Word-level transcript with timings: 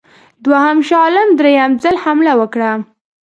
دوهم 0.45 0.77
شاه 0.87 1.01
عالم 1.05 1.29
درېم 1.39 1.71
ځل 1.83 1.95
حمله 2.03 2.33
وکړه. 2.37 2.71